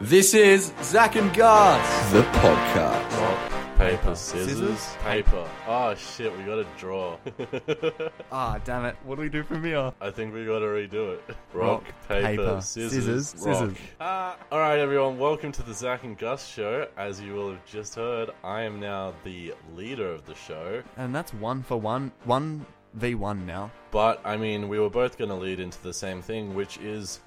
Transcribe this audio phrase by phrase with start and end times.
[0.00, 2.10] This is Zac and Gus.
[2.12, 3.20] The podcast.
[3.20, 4.96] Rock, paper, scissors, Scissors?
[5.02, 5.46] paper.
[5.68, 7.18] Oh shit, we gotta draw.
[8.32, 8.96] Ah, damn it.
[9.04, 9.92] What do we do from here?
[10.00, 11.22] I think we gotta redo it.
[11.52, 13.56] Rock, Rock, paper, paper, scissors, scissors, rock.
[13.68, 13.76] scissors.
[14.00, 14.38] Ah.
[14.50, 16.86] Alright, everyone, welcome to the Zac and Gus show.
[16.96, 20.82] As you will have just heard, I am now the leader of the show.
[20.96, 22.10] And that's one for one.
[22.24, 22.64] One
[22.94, 23.70] v one now.
[23.90, 27.20] But, I mean, we were both gonna lead into the same thing, which is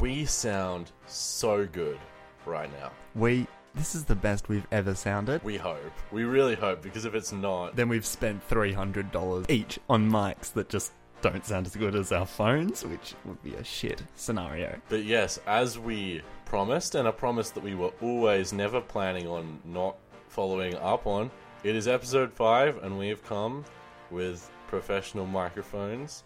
[0.00, 1.98] we sound so good
[2.46, 2.90] right now.
[3.14, 3.46] We.
[3.72, 5.44] This is the best we've ever sounded.
[5.44, 5.92] We hope.
[6.10, 10.68] We really hope, because if it's not, Then we've spent $300 each on mics that
[10.68, 10.90] just
[11.22, 14.76] don't sound as good as our phones, which would be a shit scenario.
[14.88, 19.60] But yes, as we promised, and a promise that we were always never planning on
[19.64, 21.30] not following up on,
[21.62, 23.64] it is episode 5, and we have come
[24.10, 26.24] with professional microphones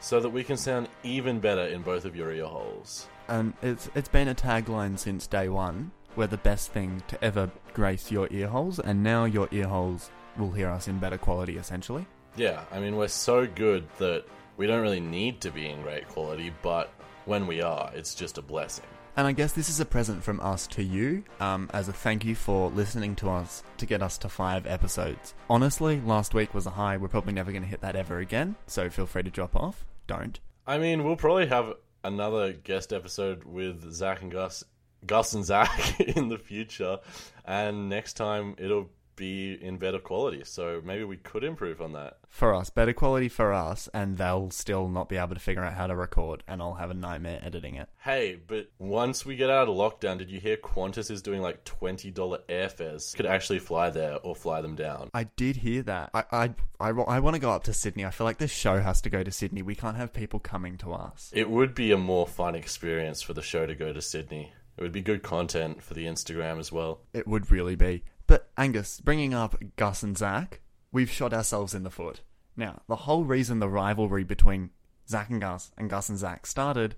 [0.00, 3.06] so that we can sound even better in both of your ear holes.
[3.28, 5.92] And it's it's been a tagline since day one.
[6.16, 10.10] We're the best thing to ever grace your ear holes, and now your ear holes
[10.36, 12.06] will hear us in better quality, essentially.
[12.36, 14.24] Yeah, I mean, we're so good that
[14.56, 16.92] we don't really need to be in great quality, but
[17.24, 18.84] when we are, it's just a blessing.
[19.16, 22.24] And I guess this is a present from us to you, um, as a thank
[22.24, 25.34] you for listening to us to get us to five episodes.
[25.50, 26.96] Honestly, last week was a high.
[26.96, 29.84] We're probably never going to hit that ever again, so feel free to drop off.
[30.06, 30.40] Don't.
[30.66, 31.74] I mean, we'll probably have
[32.04, 34.64] another guest episode with Zac and Gus,
[35.06, 36.98] Gus and Zach in the future,
[37.44, 40.42] and next time it'll be in better quality.
[40.44, 42.18] So maybe we could improve on that.
[42.28, 45.74] For us, better quality for us, and they'll still not be able to figure out
[45.74, 47.88] how to record, and I'll have a nightmare editing it.
[47.98, 51.64] Hey, but once we get out of lockdown, did you hear Qantas is doing like
[51.64, 53.14] twenty dollar airfares?
[53.14, 55.10] Could actually fly there or fly them down.
[55.12, 56.10] I did hear that.
[56.14, 58.04] I, I, I, I want to go up to Sydney.
[58.04, 59.62] I feel like this show has to go to Sydney.
[59.62, 61.30] We can't have people coming to us.
[61.34, 64.52] It would be a more fun experience for the show to go to Sydney.
[64.78, 67.00] It would be good content for the Instagram as well.
[67.12, 68.04] It would really be.
[68.32, 72.22] But Angus, bringing up Gus and Zach, we've shot ourselves in the foot.
[72.56, 74.70] Now, the whole reason the rivalry between
[75.06, 76.96] Zac and Gus and Gus and Zach started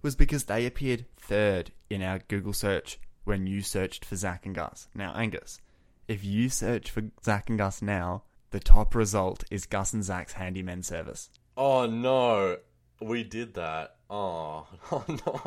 [0.00, 4.54] was because they appeared third in our Google search when you searched for Zac and
[4.54, 4.88] Gus.
[4.94, 5.60] Now, Angus,
[6.08, 10.32] if you search for Zac and Gus now, the top result is Gus and Zach's
[10.32, 11.28] handyman service.
[11.58, 12.56] Oh no,
[13.02, 13.96] we did that.
[14.10, 15.40] Oh, oh no.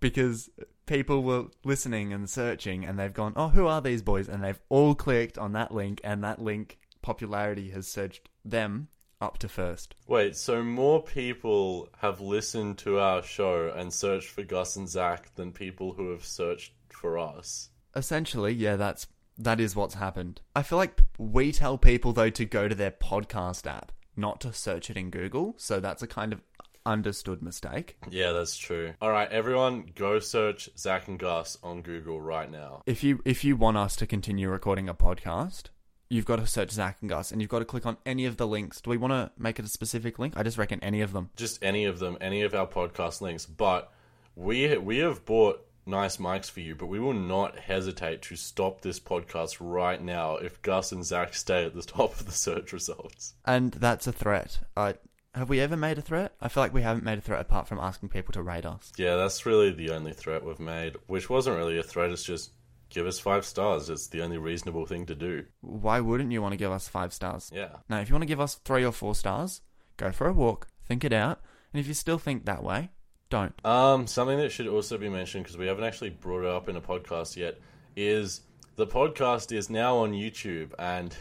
[0.00, 0.50] because
[0.86, 4.28] people were listening and searching and they've gone, oh, who are these boys?
[4.28, 8.88] And they've all clicked on that link, and that link popularity has searched them
[9.20, 9.94] up to first.
[10.06, 15.34] Wait, so more people have listened to our show and searched for Gus and Zach
[15.34, 17.70] than people who have searched for us?
[17.96, 20.40] Essentially, yeah, that's that is what's happened.
[20.54, 24.52] I feel like we tell people though to go to their podcast app, not to
[24.52, 25.54] search it in Google.
[25.56, 26.40] So that's a kind of
[26.86, 27.96] understood mistake.
[28.10, 28.94] Yeah, that's true.
[29.00, 32.82] All right, everyone, go search Zac and Gus on Google right now.
[32.86, 35.64] If you if you want us to continue recording a podcast,
[36.08, 38.36] you've got to search Zac and Gus, and you've got to click on any of
[38.36, 38.80] the links.
[38.80, 40.34] Do we want to make it a specific link?
[40.36, 41.30] I just reckon any of them.
[41.36, 43.46] Just any of them, any of our podcast links.
[43.46, 43.92] But
[44.36, 48.80] we we have bought nice mics for you, but we will not hesitate to stop
[48.80, 52.72] this podcast right now if Gus and Zach stay at the top of the search
[52.72, 53.34] results.
[53.44, 54.60] And that's a threat.
[54.76, 54.94] Uh,
[55.34, 56.34] have we ever made a threat?
[56.40, 58.92] I feel like we haven't made a threat apart from asking people to rate us.
[58.96, 62.10] Yeah, that's really the only threat we've made, which wasn't really a threat.
[62.10, 62.52] It's just
[62.90, 63.90] give us five stars.
[63.90, 65.44] It's the only reasonable thing to do.
[65.60, 67.50] Why wouldn't you want to give us five stars?
[67.52, 67.76] Yeah.
[67.88, 69.60] Now, if you want to give us three or four stars,
[69.96, 71.40] go for a walk, think it out,
[71.72, 72.90] and if you still think that way,
[73.30, 73.54] don't.
[73.66, 76.76] Um, something that should also be mentioned because we haven't actually brought it up in
[76.76, 77.58] a podcast yet
[77.96, 78.42] is
[78.76, 81.16] the podcast is now on YouTube and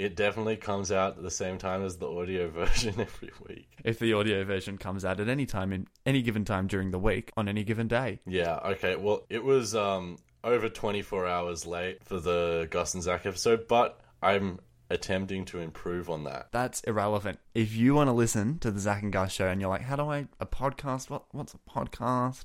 [0.00, 3.68] it definitely comes out at the same time as the audio version every week.
[3.84, 6.98] If the audio version comes out at any time in any given time during the
[6.98, 8.20] week on any given day.
[8.26, 8.96] Yeah, okay.
[8.96, 14.00] Well, it was um over 24 hours late for the Gus and Zach episode, but
[14.22, 16.48] I'm attempting to improve on that.
[16.50, 17.38] That's irrelevant.
[17.54, 19.96] If you want to listen to the Zac and Gus show and you're like, how
[19.96, 21.10] do I a podcast?
[21.10, 22.44] What what's a podcast?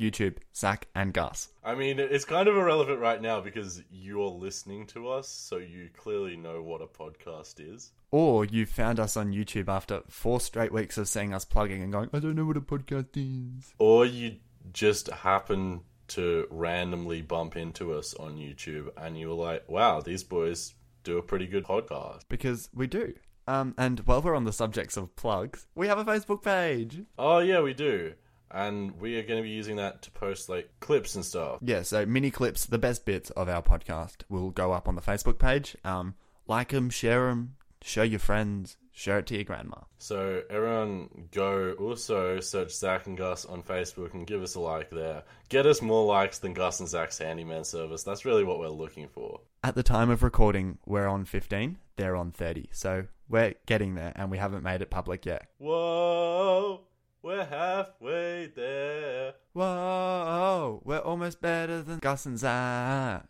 [0.00, 1.48] YouTube, Zac and Gus.
[1.62, 5.90] I mean, it's kind of irrelevant right now because you're listening to us, so you
[5.96, 7.92] clearly know what a podcast is.
[8.10, 11.92] Or you found us on YouTube after four straight weeks of seeing us plugging and
[11.92, 13.74] going, I don't know what a podcast is.
[13.78, 14.36] Or you
[14.72, 20.24] just happen to randomly bump into us on YouTube and you were like, wow, these
[20.24, 20.74] boys
[21.04, 22.22] do a pretty good podcast.
[22.28, 23.14] Because we do.
[23.46, 27.02] Um, and while we're on the subjects of plugs, we have a Facebook page.
[27.18, 28.14] Oh, yeah, we do.
[28.50, 31.58] And we are going to be using that to post like clips and stuff.
[31.62, 35.02] Yeah, so mini clips, the best bits of our podcast will go up on the
[35.02, 35.76] Facebook page.
[35.84, 36.14] Um,
[36.46, 39.78] like them, share them, show your friends, share it to your grandma.
[39.98, 44.90] So everyone go also search Zac and Gus on Facebook and give us a like
[44.90, 45.22] there.
[45.48, 48.02] Get us more likes than Gus and Zach's handyman service.
[48.02, 49.40] That's really what we're looking for.
[49.62, 52.68] At the time of recording, we're on 15, they're on 30.
[52.72, 55.48] So we're getting there and we haven't made it public yet.
[55.58, 56.82] Whoa,
[57.22, 59.34] we're halfway there.
[59.52, 63.26] Whoa, we're almost better than Gus and Zach.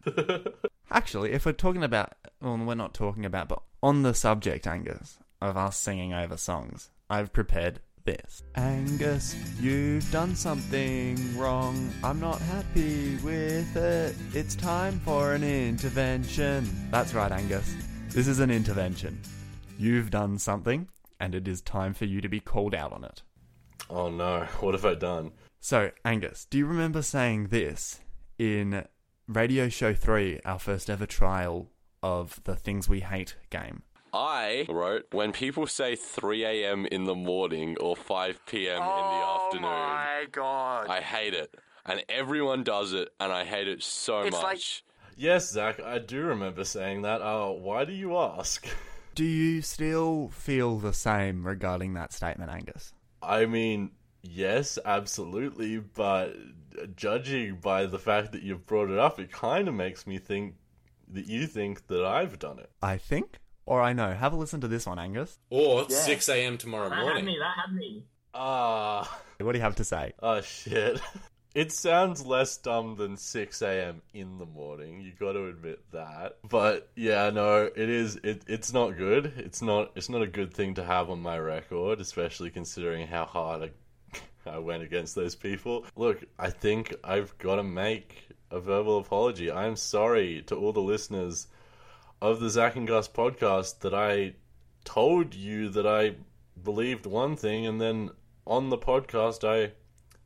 [0.90, 5.18] Actually, if we're talking about, well, we're not talking about, but on the subject, Angus,
[5.40, 8.42] of us singing over songs, I've prepared this.
[8.54, 11.92] Angus, you've done something wrong.
[12.02, 14.16] I'm not happy with it.
[14.32, 16.68] It's time for an intervention.
[16.90, 17.74] That's right, Angus.
[18.10, 19.20] This is an intervention.
[19.78, 20.88] You've done something,
[21.18, 23.22] and it is time for you to be called out on it.
[23.90, 25.32] Oh no, what have I done?
[25.60, 28.00] So, Angus, do you remember saying this
[28.38, 28.86] in
[29.28, 31.68] Radio Show 3, our first ever trial
[32.02, 33.82] of the Things We Hate game?
[34.14, 36.86] I wrote when people say 3 a.m.
[36.86, 38.76] in the morning or 5 p.m.
[38.76, 39.62] in the afternoon.
[39.70, 40.88] my god.
[40.88, 41.54] I hate it.
[41.86, 44.42] And everyone does it, and I hate it so It's much.
[44.42, 44.60] like-
[45.16, 47.20] Yes, Zac, I do remember saying that.
[47.20, 48.66] Uh, why do you ask?
[49.16, 52.94] Do you still feel the same regarding that statement, Angus?
[53.22, 53.90] I mean,
[54.22, 56.34] yes, absolutely, but
[56.96, 60.54] judging by the fact that you've brought it up, it kind of makes me think
[61.12, 62.70] that you think that I've done it.
[62.82, 64.12] I think, or I know.
[64.14, 65.38] Have a listen to this one, Angus.
[65.50, 66.56] or 6 a.m.
[66.58, 67.06] tomorrow morning.
[67.06, 67.38] That had me.
[67.38, 68.04] That had me.
[68.32, 70.12] Ah, What do you have to say?
[70.22, 71.00] oh shit.
[71.52, 74.02] It sounds less dumb than 6 a.m.
[74.14, 75.00] in the morning.
[75.00, 76.36] You got to admit that.
[76.48, 78.16] But yeah, no, it is.
[78.22, 79.32] It, it's not good.
[79.36, 79.90] It's not.
[79.96, 83.72] It's not a good thing to have on my record, especially considering how hard
[84.14, 84.20] I,
[84.50, 85.84] I went against those people.
[85.96, 89.50] Look, I think I've got to make a verbal apology.
[89.50, 91.48] I'm sorry to all the listeners
[92.22, 94.34] of the Zac and Gus podcast that I
[94.84, 96.14] told you that I
[96.62, 98.10] believed one thing, and then
[98.46, 99.72] on the podcast I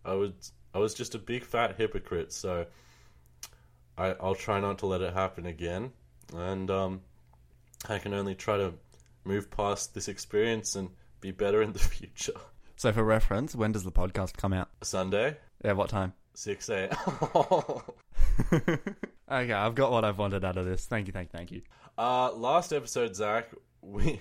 [0.06, 2.32] I was I was just a big fat hypocrite.
[2.32, 2.66] So
[3.96, 5.92] I I'll try not to let it happen again,
[6.36, 7.00] and um,
[7.88, 8.74] I can only try to
[9.24, 10.90] move past this experience and
[11.20, 12.34] be better in the future.
[12.76, 14.68] So, for reference, when does the podcast come out?
[14.82, 16.12] Sunday, Yeah, what time?
[16.34, 16.88] six a.
[18.52, 20.84] okay, I've got what I've wanted out of this.
[20.86, 21.62] Thank you, thank you, thank you.
[21.96, 23.48] uh, last episode, Zac,
[23.80, 24.20] we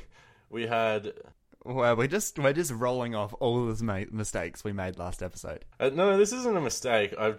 [0.50, 1.14] we had
[1.65, 5.24] Well, we're just we're just rolling off all of the ma- mistakes we made last
[5.24, 5.63] episode.
[5.80, 7.13] Uh, no, this isn't a mistake.
[7.19, 7.36] I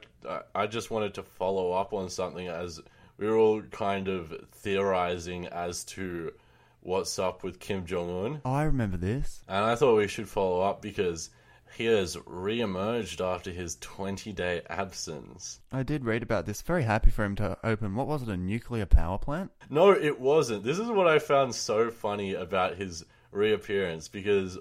[0.54, 2.80] I just wanted to follow up on something as
[3.18, 6.32] we were all kind of theorizing as to
[6.80, 9.42] what's up with Kim Jong Un, Oh, I remember this.
[9.48, 11.30] and I thought we should follow up because
[11.76, 15.60] he has re-emerged after his 20-day absence.
[15.72, 16.62] I did read about this.
[16.62, 17.94] Very happy for him to open.
[17.96, 18.28] What was it?
[18.28, 19.50] A nuclear power plant?
[19.70, 20.62] No, it wasn't.
[20.62, 23.04] This is what I found so funny about his
[23.34, 24.58] reappearance because,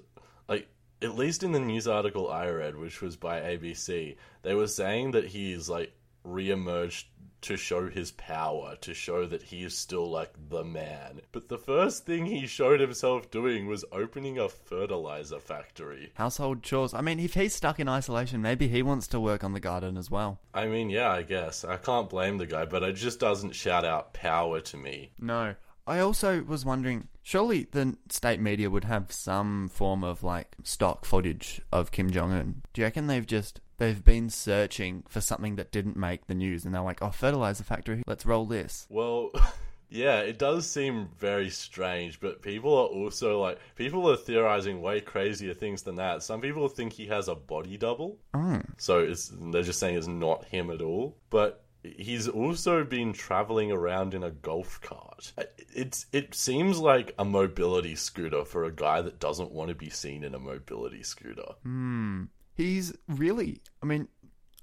[0.48, 0.68] like,
[1.02, 5.12] at least in the news article I read, which was by ABC, they were saying
[5.12, 5.94] that he's like
[6.26, 7.06] reemerged
[7.44, 11.20] to show his power, to show that he is still like the man.
[11.34, 16.14] But the first thing he showed himself doing was opening a fertilizer factory.
[16.16, 16.94] Household chores.
[16.94, 19.98] I mean, if he's stuck in isolation, maybe he wants to work on the garden
[19.98, 20.40] as well.
[20.54, 21.66] I mean, yeah, I guess.
[21.66, 25.12] I can't blame the guy, but it just doesn't shout out power to me.
[25.20, 25.56] No.
[25.86, 31.06] I also was wondering, surely the state media would have some form of like stock
[31.06, 32.62] footage of Kim Jong Un.
[32.74, 36.64] Do you reckon they've just they've been searching for something that didn't make the news
[36.66, 38.88] and they're like, oh, fertilizer factory, let's roll this.
[38.90, 39.32] Well,
[39.90, 45.02] yeah, it does seem very strange, but people are also like, people are theorizing way
[45.02, 46.24] crazier things than that.
[46.24, 50.08] Some people think he has a body double, Oh, so it's, they're just saying it's
[50.08, 51.18] not him at all.
[51.30, 55.34] But he's also been traveling around in a golf cart.
[55.76, 59.90] It's it seems like a mobility scooter for a guy that doesn't want to be
[59.90, 61.54] seen in a mobility scooter.
[61.64, 62.26] Hmm.
[62.54, 63.62] He's really.
[63.82, 64.08] I mean,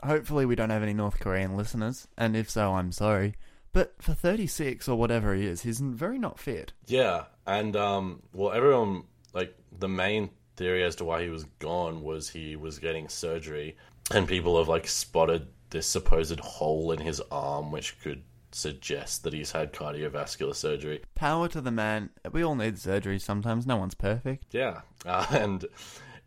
[0.04, 3.34] hopefully we don't have any North Korean listeners, and if so, I'm sorry.
[3.72, 6.72] But for 36 or whatever he is, he's very not fit.
[6.86, 12.02] Yeah, and um, well, everyone like the main theory as to why he was gone
[12.02, 13.76] was he was getting surgery,
[14.12, 18.22] and people have like spotted this supposed hole in his arm, which could
[18.52, 21.02] suggest that he's had cardiovascular surgery.
[21.14, 22.10] Power to the man.
[22.32, 23.66] We all need surgery sometimes.
[23.66, 24.46] No one's perfect.
[24.52, 25.64] Yeah, uh, and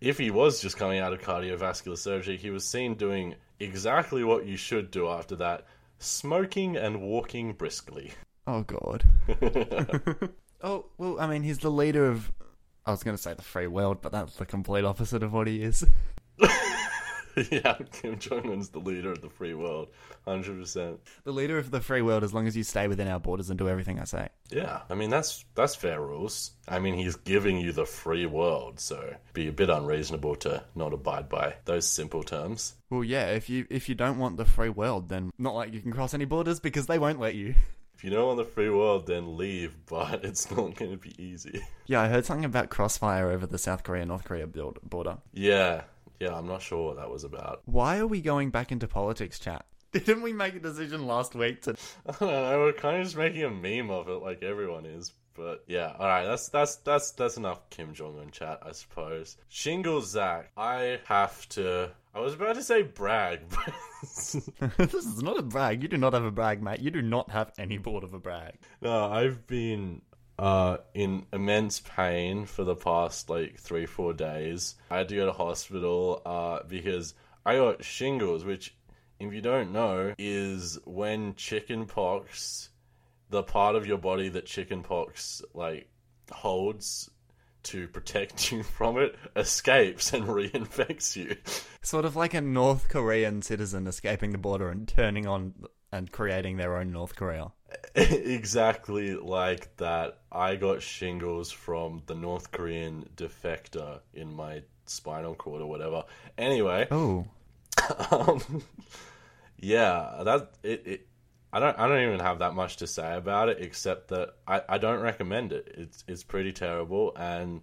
[0.01, 4.45] if he was just coming out of cardiovascular surgery, he was seen doing exactly what
[4.45, 5.65] you should do after that:
[5.99, 8.11] smoking and walking briskly.
[8.47, 9.03] Oh god.
[10.61, 12.31] oh well, I mean, he's the leader of.
[12.85, 15.47] I was going to say the free world, but that's the complete opposite of what
[15.47, 15.85] he is.
[17.51, 19.89] yeah, Kim Jong Un's the leader of the free world,
[20.25, 20.99] hundred percent.
[21.23, 23.57] The leader of the free world, as long as you stay within our borders and
[23.57, 24.29] do everything I say.
[24.49, 26.51] Yeah, I mean that's that's fair rules.
[26.67, 30.93] I mean he's giving you the free world, so be a bit unreasonable to not
[30.93, 32.75] abide by those simple terms.
[32.89, 35.81] Well, yeah, if you if you don't want the free world, then not like you
[35.81, 37.55] can cross any borders because they won't let you.
[37.95, 41.15] If you don't want the free world, then leave, but it's not going to be
[41.21, 41.63] easy.
[41.85, 45.17] Yeah, I heard something about crossfire over the South Korea North Korea border.
[45.31, 45.83] Yeah,
[46.19, 47.61] yeah, I'm not sure what that was about.
[47.65, 49.65] Why are we going back into politics chat?
[49.91, 52.59] Didn't we make a decision last week to I don't know.
[52.59, 55.11] We're kind of just making a meme of it, like everyone is.
[55.35, 56.25] But yeah, all right.
[56.25, 59.37] That's that's that's that's enough Kim Jong Un chat, I suppose.
[59.49, 61.89] Shingle Zac, I have to.
[62.13, 65.81] I was about to say brag, but this is not a brag.
[65.81, 66.81] You do not have a brag, mate.
[66.81, 68.59] You do not have any board of a brag.
[68.81, 70.03] no, I've been
[70.39, 74.75] uh in immense pain for the past like three four days.
[74.89, 77.13] I had to go to hospital uh because
[77.45, 78.75] I got shingles, which
[79.19, 82.69] if you don't know is when chicken pox
[83.33, 85.89] the part of your body that chickenpox like
[86.31, 87.09] holds
[87.63, 91.35] to protect you from it escapes and reinfects you.
[91.81, 95.53] Sort of like a North Korean citizen escaping the border and turning on
[95.93, 97.51] and creating their own North Korea.
[97.95, 100.19] exactly like that.
[100.31, 106.03] I got shingles from the North Korean defector in my spinal cord or whatever.
[106.37, 107.25] Anyway, Oh,
[108.11, 108.63] um,
[109.57, 111.07] yeah, that it, it.
[111.51, 111.77] I don't.
[111.77, 115.01] I don't even have that much to say about it, except that I, I don't
[115.01, 115.73] recommend it.
[115.77, 117.61] It's it's pretty terrible, and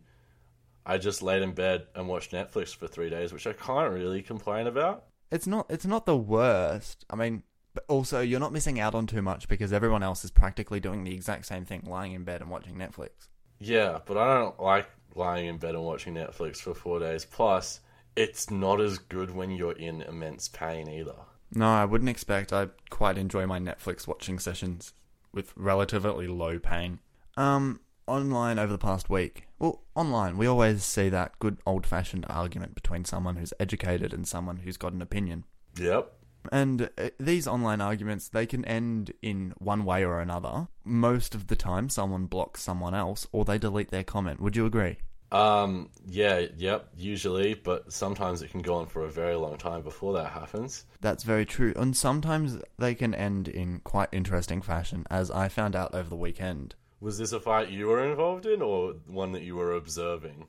[0.87, 4.23] I just laid in bed and watched Netflix for three days, which I can't really
[4.23, 5.07] complain about.
[5.33, 5.67] it's not.
[5.69, 7.05] It's not the worst.
[7.11, 7.43] I mean,
[7.75, 11.05] but also you're not missing out on too much because everyone else is practically doing
[11.05, 13.29] the exact same thing, lying in bed and watching Netflix.
[13.59, 17.25] Yeah, but I don't like lying in bed and watching Netflix for four days.
[17.25, 17.81] Plus,
[18.17, 21.17] it's not as good when you're in immense pain either.
[21.53, 22.53] No, I wouldn't expect.
[22.53, 24.93] I quite enjoy my Netflix watching sessions
[25.33, 27.01] with relatively low pain.
[27.37, 29.47] Um, online over the past week.
[29.59, 34.27] Well, online, we always see that good old fashioned argument between someone who's educated and
[34.27, 35.45] someone who's got an opinion.
[35.79, 36.13] Yep.
[36.51, 40.69] And uh, these online arguments, they can end in one way or another.
[40.85, 44.41] Most of the time, someone blocks someone else or they delete their comment.
[44.41, 44.99] Would you agree?
[45.33, 45.91] Um.
[46.07, 46.47] Yeah.
[46.57, 46.89] Yep.
[46.97, 50.87] Usually, but sometimes it can go on for a very long time before that happens.
[51.01, 51.73] That's very true.
[51.77, 56.17] And sometimes they can end in quite interesting fashion, as I found out over the
[56.17, 56.75] weekend.
[57.01, 60.49] Was this a fight you were involved in, or one that you were observing?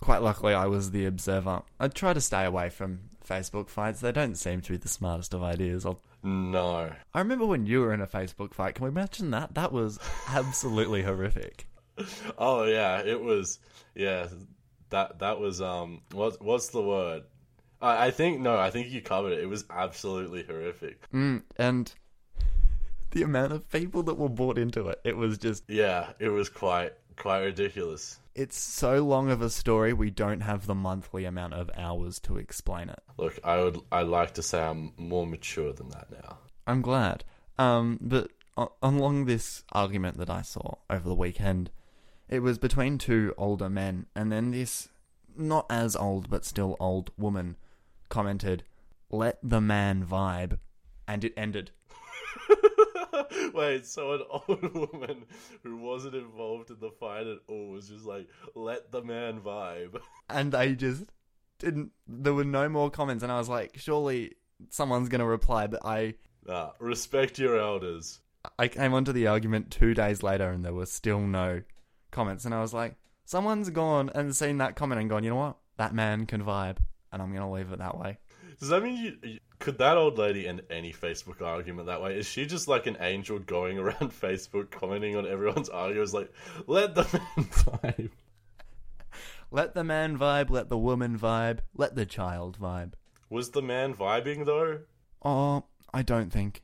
[0.00, 1.62] Quite luckily, I was the observer.
[1.78, 4.00] I try to stay away from Facebook fights.
[4.00, 5.84] They don't seem to be the smartest of ideas.
[5.84, 6.00] I'll...
[6.22, 6.90] No.
[7.12, 8.76] I remember when you were in a Facebook fight.
[8.76, 9.54] Can we imagine that?
[9.54, 11.66] That was absolutely horrific.
[12.38, 13.60] Oh yeah, it was.
[13.94, 14.26] Yeah,
[14.90, 15.60] that that was.
[15.60, 16.00] Um.
[16.12, 17.22] What what's the word?
[17.80, 18.58] I, I think no.
[18.58, 19.40] I think you covered it.
[19.40, 21.08] It was absolutely horrific.
[21.12, 21.92] Mm, and
[23.12, 25.64] the amount of people that were bought into it, it was just.
[25.68, 28.18] Yeah, it was quite quite ridiculous.
[28.34, 32.36] It's so long of a story, we don't have the monthly amount of hours to
[32.36, 32.98] explain it.
[33.16, 33.78] Look, I would.
[33.92, 36.38] I like to say I'm more mature than that now.
[36.66, 37.24] I'm glad.
[37.58, 38.30] Um, but
[38.82, 41.70] along this argument that I saw over the weekend,
[42.28, 44.88] it was between two older men, and then this
[45.36, 47.56] not as old but still old woman
[48.08, 48.64] commented,
[49.10, 50.58] "Let the man vibe,"
[51.06, 51.70] and it ended.
[53.54, 55.24] Wait, so an old woman
[55.62, 60.00] who wasn't involved in the fight at all was just like, let the man vibe.
[60.30, 61.04] And they just
[61.58, 61.92] didn't.
[62.06, 64.32] There were no more comments, and I was like, surely
[64.70, 65.66] someone's gonna reply.
[65.66, 66.14] But I,
[66.46, 68.20] Nah, respect your elders.
[68.58, 71.62] I came onto the argument two days later, and there were still no
[72.10, 75.36] comments, and I was like, someone's gone and seen that comment and gone, you know
[75.36, 75.56] what?
[75.76, 76.78] That man can vibe,
[77.12, 78.18] and I'm gonna leave it that way.
[78.60, 82.18] Does that mean you, you- could that old lady end any Facebook argument that way?
[82.18, 86.30] Is she just like an angel going around Facebook commenting on everyone's arguments like,
[86.66, 88.10] let the man vibe?
[89.50, 92.92] Let the man vibe, let the woman vibe, let the child vibe.
[93.30, 94.80] Was the man vibing though?
[95.22, 96.60] Oh, I don't think.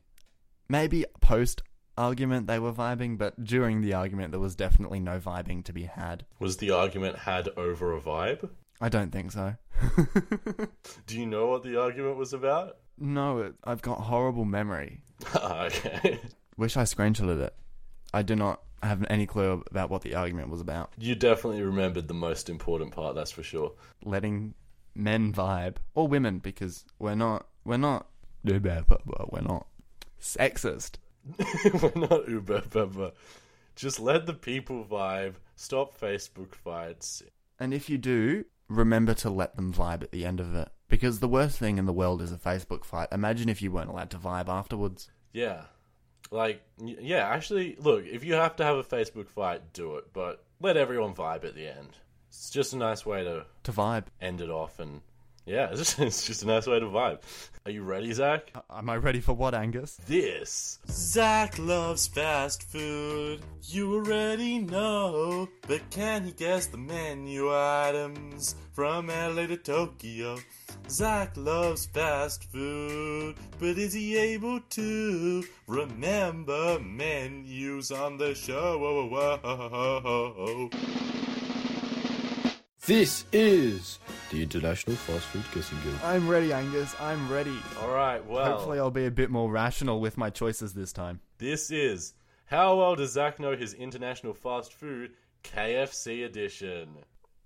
[0.68, 1.62] Maybe post
[1.96, 5.84] argument they were vibing, but during the argument there was definitely no vibing to be
[5.84, 6.26] had.
[6.38, 8.50] Was the argument had over a vibe?
[8.78, 9.56] I don't think so.
[11.06, 12.76] Do you know what the argument was about?
[13.00, 15.02] No, it, I've got horrible memory.
[15.34, 16.20] okay.
[16.56, 17.54] Wish I screenshotted it.
[18.12, 20.92] I do not have any clue about what the argument was about.
[20.98, 23.72] You definitely remembered the most important part, that's for sure.
[24.04, 24.54] Letting
[24.94, 28.06] men vibe or women because we're not we're not
[28.44, 29.66] we're not
[30.20, 30.96] sexist.
[31.82, 33.14] We're not Uber, but
[33.76, 35.34] just let the people vibe.
[35.54, 37.22] Stop Facebook fights.
[37.58, 40.70] And if you do, remember to let them vibe at the end of it.
[40.90, 43.08] Because the worst thing in the world is a Facebook fight.
[43.10, 45.10] Imagine if you weren't allowed to vibe afterwards.
[45.32, 45.62] Yeah.
[46.30, 50.44] Like, yeah, actually, look, if you have to have a Facebook fight, do it, but
[50.60, 51.96] let everyone vibe at the end.
[52.28, 54.04] It's just a nice way to To vibe.
[54.20, 55.00] end it off, and
[55.46, 57.20] yeah, it's just, it's just a nice way to vibe.
[57.66, 58.50] Are you ready, Zac?
[58.54, 59.96] Uh, am I ready for what, Angus?
[60.06, 60.78] This.
[60.88, 63.42] Zac loves fast food.
[63.64, 70.38] You already know, but can he guess the menu items from LA to Tokyo?
[70.88, 78.78] Zac loves fast food, but is he able to remember menus on the show?
[82.86, 83.98] This is
[84.30, 85.98] the International Fast Food Guessing Guild.
[86.02, 86.94] I'm ready, Angus.
[86.98, 87.56] I'm ready.
[87.82, 91.20] All right, well, Hopefully, I'll be a bit more rational with my choices this time.
[91.38, 92.14] this is
[92.46, 95.12] how well does Zac know his international fast food
[95.44, 96.88] KFC edition?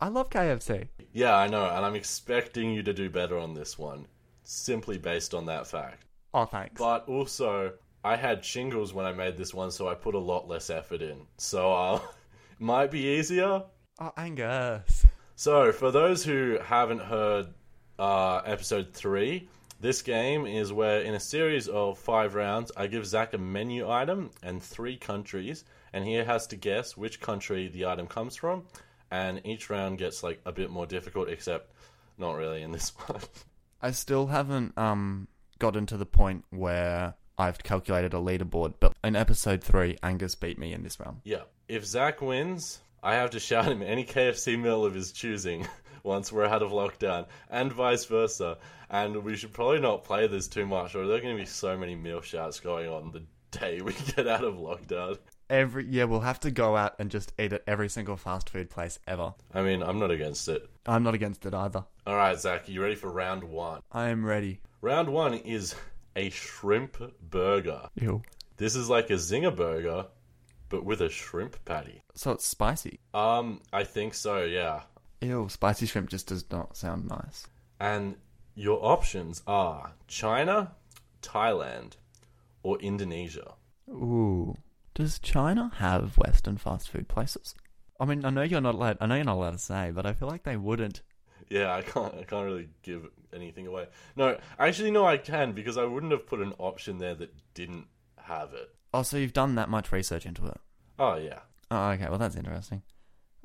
[0.01, 0.89] I love KFC.
[1.13, 4.07] Yeah, I know, and I'm expecting you to do better on this one,
[4.45, 6.05] simply based on that fact.
[6.33, 6.79] Oh, thanks.
[6.79, 7.73] But also,
[8.05, 11.03] I had shingles when I made this one, so I put a lot less effort
[11.03, 11.27] in.
[11.39, 12.01] So, uh,
[12.61, 13.65] might be easier.
[14.01, 14.94] Oh, Angus.
[15.37, 17.49] So, for those who haven't heard
[17.99, 19.49] uh, episode 3,
[19.81, 23.91] this game is where, in a series of five rounds, I give Zac a menu
[23.91, 28.65] item and three countries, and he has to guess which country the item comes from.
[29.11, 31.73] And each round gets like a bit more difficult, except
[32.17, 33.21] not really in this one.
[33.83, 39.17] I still haven't um gotten to the point where I've calculated a leaderboard, but in
[39.17, 41.21] episode three, Angus beat me in this round.
[41.25, 41.43] Yeah.
[41.69, 45.69] If Zac wins, I have to shout him any KFC meal of his choosing
[46.03, 48.57] once we're out of lockdown, and vice versa.
[48.89, 51.47] And we should probably not play this too much, or there are going to be
[51.47, 55.19] so many meal shouts going on the day we get out of lockdown.
[55.51, 58.71] Every yeah, we'll have to go out and just eat at every single fast food
[58.71, 59.35] place ever.
[59.53, 60.67] I mean, I'm not against it.
[60.87, 61.85] I'm not against it either.
[62.07, 63.83] All right, Zac, you ready for round one?
[63.93, 64.63] I am ready.
[64.81, 65.75] Round one is
[66.17, 67.91] a shrimp burger.
[67.97, 68.23] Ew.
[68.57, 70.07] This is like a zinger burger,
[70.75, 72.03] but with a shrimp patty.
[72.17, 72.99] So it's spicy.
[73.15, 74.83] Um, I think so, yeah.
[75.21, 77.47] Ew, spicy shrimp just does not sound nice.
[77.79, 78.17] And
[78.57, 80.73] your options are China,
[81.23, 81.93] Thailand,
[82.65, 83.55] or Indonesia.
[83.89, 84.57] Ooh.
[84.95, 87.55] Does China have Western fast food places?
[88.01, 88.99] I mean, I know you're not allowed.
[89.01, 91.03] I know you're not allowed to say, but I feel like they wouldn't.
[91.49, 92.15] Yeah, I can't.
[92.15, 93.87] I can't really give anything away.
[94.17, 97.87] No, actually, no, I can because I wouldn't have put an option there that didn't
[98.19, 98.75] have it.
[98.95, 100.61] Oh, so you've done that much research into it?
[100.99, 102.09] Oh yeah, Oh, okay.
[102.09, 102.83] Well, that's interesting.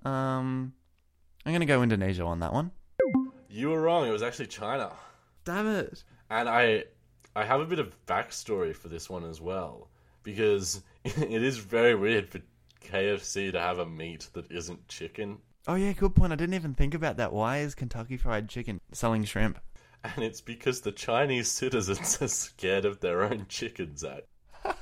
[0.06, 0.74] Um,
[1.46, 2.72] I'm gonna go Indonesia on that one.
[3.50, 4.08] you were wrong.
[4.08, 4.92] It was actually China,
[5.46, 6.04] Damn it!
[6.30, 6.84] and I,
[7.36, 9.90] I have a bit of backstory for this one as well
[10.22, 12.40] because it is very weird for
[12.86, 16.32] KFC to have a meat that isn't chicken, Oh yeah, good point.
[16.32, 17.34] I didn't even think about that.
[17.34, 19.60] Why is Kentucky Fried Chicken selling shrimp?
[20.04, 24.24] and it's because the Chinese citizens are scared of their own chickens Zac.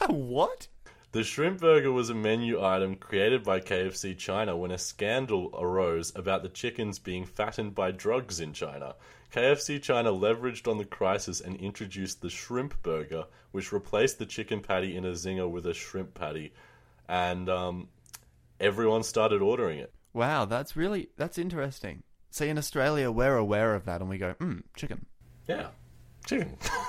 [0.13, 0.67] what?
[1.11, 6.13] The shrimp burger was a menu item created by KFC China when a scandal arose
[6.15, 8.95] about the chickens being fattened by drugs in China.
[9.33, 14.61] KFC China leveraged on the crisis and introduced the shrimp burger, which replaced the chicken
[14.61, 16.53] patty in a zinger with a shrimp patty,
[17.07, 17.87] and um,
[18.59, 19.93] everyone started ordering it.
[20.13, 22.03] Wow, that's really that's interesting.
[22.31, 25.05] See, in Australia, we're aware of that, and we go, hmm, chicken,
[25.47, 25.69] Yeah,
[26.25, 26.57] chicken.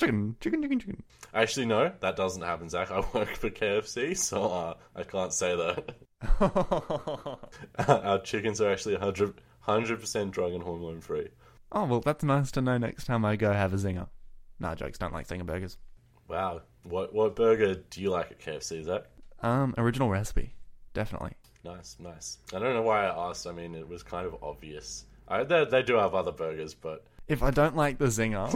[0.00, 1.02] chicken, chicken, chicken, chicken.
[1.32, 2.90] Actually, no, that doesn't happen, Zac.
[2.90, 5.94] I work for KFC, so uh, I can't say that.
[7.88, 11.28] Our chickens are actually 100 percent drug and hormone free.
[11.72, 12.78] oh well, that's nice to know.
[12.78, 14.08] Next time I go have a zinger.
[14.58, 14.98] Nah, jokes.
[14.98, 15.76] Don't like zinger burgers.
[16.28, 19.04] Wow, what what burger do you like at KFC, Zac?
[19.42, 20.54] Um, original recipe,
[20.92, 21.32] definitely.
[21.64, 22.38] Nice, nice.
[22.54, 23.46] I don't know why I asked.
[23.46, 25.04] I mean, it was kind of obvious.
[25.28, 28.52] I, they, they do have other burgers, but If I don't like the zinger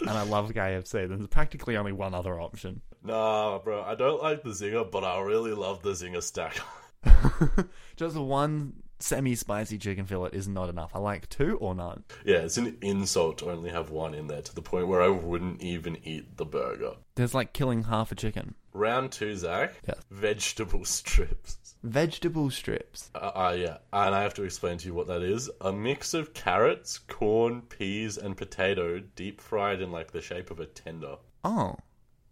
[0.00, 2.80] and I love KFC, then there's practically only one other option.
[3.02, 3.82] nah, bro.
[3.82, 6.56] I don't like the zinger, but I really love the zinger stack.
[7.96, 10.92] Just one semi-spicy chicken fillet is not enough.
[10.94, 12.04] I like two or none.
[12.24, 15.08] yeah, it's an insult to only have one in there to the point where I
[15.08, 16.92] wouldn't even eat the burger.
[17.16, 18.54] There's like killing half a chicken.
[18.72, 19.74] Round two, Zac.
[19.86, 19.98] Yes.
[20.10, 21.58] Vegetable strips.
[21.82, 23.10] Vegetable strips.
[23.14, 25.50] Uh, uh, yeah, and I have to explain to you what that is.
[25.60, 30.60] A mix of carrots, corn, peas, and potato deep fried in like the shape of
[30.60, 31.16] a tender.
[31.44, 31.76] Oh,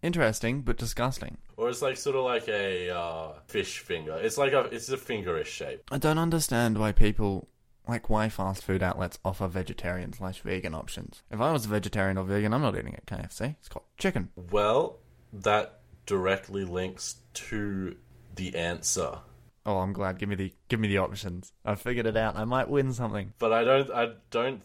[0.01, 1.37] interesting, but disgusting.
[1.57, 4.15] Or it's like sort of like a uh, fish finger.
[4.15, 5.83] It's like a it's a fingerish shape.
[5.91, 7.49] I don't understand why people
[7.87, 11.23] like why fast food outlets offer vegetarian slash vegan options.
[11.29, 13.57] If I was a vegetarian or vegan, I'm not eating at KFC.
[13.59, 14.29] It's called chicken.
[14.35, 14.99] Well,
[15.33, 17.95] that directly links to
[18.35, 19.19] the answer.
[19.65, 20.17] Oh, I'm glad.
[20.17, 21.53] Give me the give me the options.
[21.63, 22.35] I figured it out.
[22.35, 23.33] I might win something.
[23.37, 24.61] But I don't I don't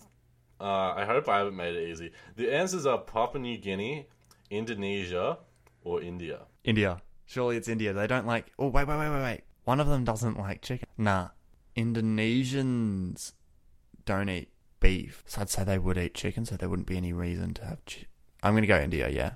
[0.61, 2.13] uh, I hope I haven't made it easy.
[2.37, 4.09] The answers are Papua New Guinea,
[4.51, 5.39] Indonesia,
[5.85, 6.47] or India.
[6.65, 7.03] India.
[7.27, 7.93] Surely it's India.
[7.93, 8.53] They don't like.
[8.59, 9.41] Oh wait, wait, wait, wait, wait.
[9.65, 10.89] One of them doesn't like chicken.
[10.97, 11.29] Nah,
[11.77, 13.33] Indonesians
[14.05, 14.49] don't eat
[14.81, 15.25] beef.
[15.27, 17.85] So I'd say they would eat chicken, so there wouldn't be any reason to have.
[17.85, 18.07] Chi-
[18.43, 19.09] I'm gonna go India.
[19.09, 19.33] Yeah.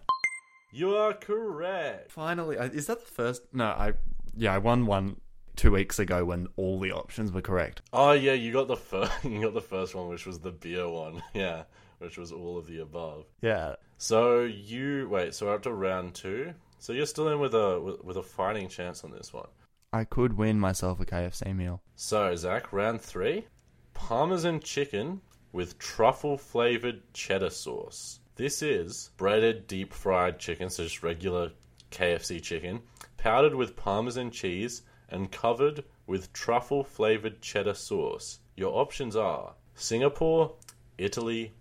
[0.73, 2.12] You are correct.
[2.12, 3.42] Finally, is that the first?
[3.53, 3.94] No, I.
[4.37, 5.16] Yeah, I won one
[5.61, 7.83] two weeks ago when all the options were correct.
[7.92, 9.12] Oh yeah, you got the first.
[9.25, 11.23] You got the first one, which was the beer one.
[11.35, 11.64] Yeah,
[11.99, 13.27] which was all of the above.
[13.42, 13.75] Yeah.
[13.99, 15.35] So you wait.
[15.35, 16.55] So we're up to round two.
[16.79, 19.49] So you're still in with a with, with a fighting chance on this one.
[19.92, 21.83] I could win myself a KFC meal.
[21.94, 23.46] So Zac, round three,
[23.92, 25.20] Parmesan chicken
[25.53, 28.20] with truffle flavored cheddar sauce.
[28.37, 31.51] This is breaded deep fried chicken, so just regular
[31.90, 32.81] KFC chicken,
[33.18, 38.40] powdered with Parmesan cheese and covered with truffle flavored cheddar sauce.
[38.57, 40.55] Your options are Singapore,
[40.99, 41.53] Italy,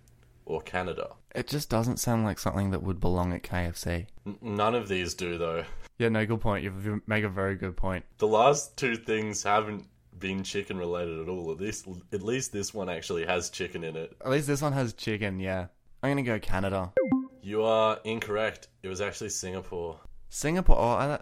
[0.45, 1.11] or Canada.
[1.35, 4.07] It just doesn't sound like something that would belong at KFC.
[4.25, 5.63] N- none of these do though.
[5.97, 6.63] Yeah, no, good point.
[6.63, 8.05] You you make a very good point.
[8.17, 9.85] The last two things haven't
[10.17, 11.51] been chicken related at all.
[11.51, 14.15] At least, at least this one actually has chicken in it.
[14.23, 15.67] At least this one has chicken, yeah.
[16.01, 16.93] I'm gonna go Canada.
[17.41, 18.67] You are incorrect.
[18.83, 19.99] It was actually Singapore.
[20.29, 21.19] Singapore, oh, I,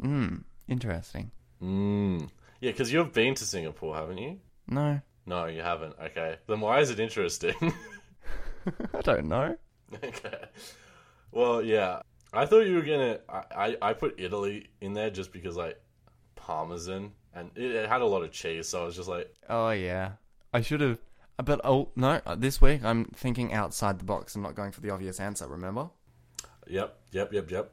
[0.00, 0.36] hmm,
[0.68, 1.30] interesting.
[1.62, 2.28] Mm.
[2.60, 4.38] Yeah, because you've been to Singapore, haven't you?
[4.66, 5.94] No, No, you haven't.
[6.02, 6.36] Okay.
[6.46, 7.54] Then why is it interesting?
[8.94, 9.56] I don't know.
[10.02, 10.44] okay.
[11.32, 12.00] Well, yeah.
[12.32, 13.20] I thought you were gonna.
[13.28, 15.80] I, I, I put Italy in there just because, like,
[16.34, 17.12] Parmesan.
[17.34, 20.12] And it, it had a lot of cheese, so I was just like, Oh, yeah.
[20.52, 20.98] I should have,
[21.44, 24.36] but oh, no, this week I'm thinking outside the box.
[24.36, 25.90] I'm not going for the obvious answer, remember?
[26.68, 27.72] Yep, yep, yep, yep.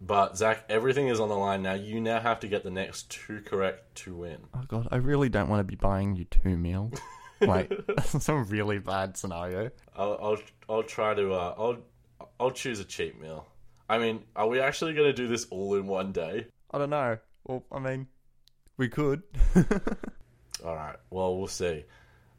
[0.00, 1.74] But Zac, everything is on the line now.
[1.74, 4.38] You now have to get the next two correct to win.
[4.54, 6.98] Oh, God, I really don't want to be buying you two meals.
[7.40, 9.70] like, that's a really bad scenario.
[9.96, 11.78] I'll I'll, I'll try to uh, I'll
[12.38, 13.46] I'll choose a cheap meal.
[13.88, 16.46] I mean, are we actually going to do this all in one day?
[16.72, 17.18] I don't know.
[17.44, 18.08] Well, I mean,
[18.76, 19.22] we could.
[20.64, 20.96] All right.
[21.10, 21.84] Well, we'll see.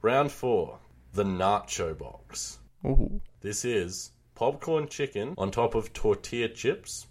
[0.02, 0.80] Round four,
[1.14, 2.60] the nacho box.
[2.86, 3.22] Ooh.
[3.40, 7.08] This is popcorn chicken on top of tortilla chips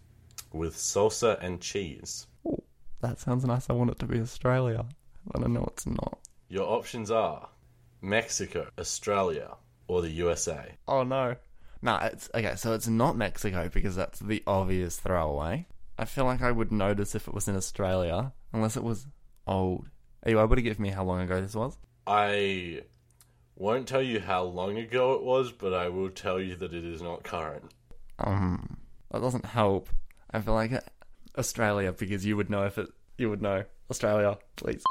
[0.52, 2.26] with salsa and cheese.
[2.46, 2.62] Ooh,
[3.00, 3.68] that sounds nice.
[3.68, 4.87] I want it to be Australia.
[5.26, 6.18] But I know it's not.
[6.48, 7.48] Your options are
[8.00, 9.56] Mexico, Australia,
[9.88, 10.74] or the USA.
[10.87, 11.37] Oh no.
[11.82, 15.66] Nah, it's okay, so it's not Mexico because that's the obvious throwaway.
[15.98, 19.06] I feel like I would notice if it was in Australia, unless it was
[19.46, 19.88] old.
[20.24, 21.78] Are you able to give me how long ago this was?
[22.06, 22.82] I
[23.56, 26.85] won't tell you how long ago it was, but I will tell you that it
[26.85, 27.72] is not current.
[28.18, 28.78] Um,
[29.11, 29.88] that doesn't help.
[30.30, 30.72] I feel like
[31.36, 32.88] Australia because you would know if it.
[33.18, 34.82] You would know Australia, please.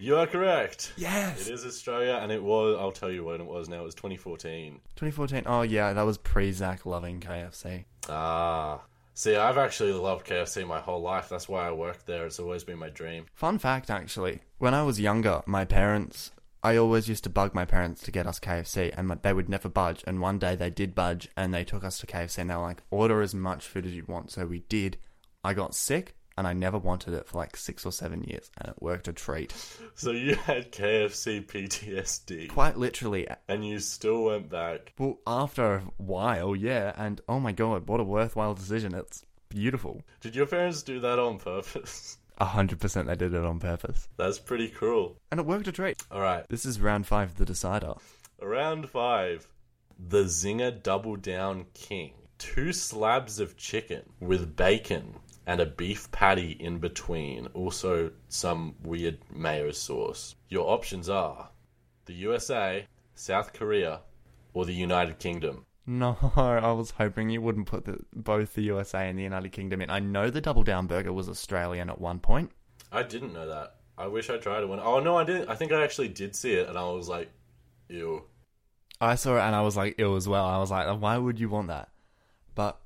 [0.00, 0.92] You are correct.
[0.96, 1.48] Yes.
[1.48, 2.76] It is Australia, and it was.
[2.78, 3.80] I'll tell you when it was now.
[3.80, 4.80] It was 2014.
[4.96, 5.42] 2014.
[5.46, 7.84] Oh yeah, that was pre Zac loving KFC.
[8.08, 8.82] Ah.
[9.14, 11.28] See, I've actually loved KFC my whole life.
[11.28, 12.26] That's why I worked there.
[12.26, 13.26] It's always been my dream.
[13.34, 16.30] Fun fact, actually, when I was younger, my parents,
[16.62, 19.68] I always used to bug my parents to get us KFC, and they would never
[19.68, 20.02] budge.
[20.06, 22.62] And one day they did budge, and they took us to KFC, and they were
[22.62, 24.98] like, "Order as much food as you want." So we did.
[25.44, 28.68] I got sick, and I never wanted it for like six or seven years, and
[28.70, 29.54] it worked a treat.
[29.94, 33.26] So you had KFC PTSD, Quite literally.
[33.48, 34.92] and you still went back.
[34.98, 38.94] Well, after a while, yeah, and oh my god, what a worthwhile decision!
[38.94, 40.02] It's beautiful.
[40.20, 42.18] Did your parents do that on purpose?
[42.38, 45.16] A hundred percent, they did it on purpose, That's pretty cruel.
[45.30, 46.02] and it worked a treat.
[46.10, 47.94] All right, This is round five, the decider.
[48.40, 49.48] round five.
[49.98, 52.12] The Zinger Double Down King.
[52.38, 57.46] Two slabs of chicken with bacon and a beef patty in between.
[57.54, 60.36] Also, some weird mayo sauce.
[60.48, 61.50] Your options are
[62.04, 64.02] the USA, South Korea,
[64.54, 65.64] or the United Kingdom.
[65.88, 69.80] No, I was hoping you wouldn't put the, both the USA and the United Kingdom
[69.80, 69.88] in.
[69.88, 72.52] I know the Double Down Burger was Australian at one point.
[72.92, 73.76] I didn't know that.
[73.96, 74.80] I wish I tried it when.
[74.80, 75.48] Oh no, I didn't.
[75.48, 77.30] I think I actually did see it, and I was like,
[77.88, 78.22] "Ew."
[79.00, 80.44] I saw it and I was like ill as well.
[80.44, 81.88] I was like, why would you want that?
[82.54, 82.78] But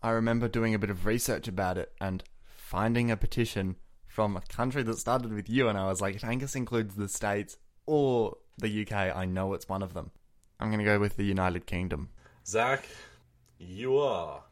[0.00, 2.22] I remember doing a bit of research about it and
[2.54, 6.22] finding a petition from a country that started with you, and I was like, if
[6.22, 10.12] Angus includes the States or the UK, I know it's one of them.
[10.60, 12.10] I'm gonna go with the United Kingdom.
[12.46, 12.86] Zac,
[13.58, 14.42] you are.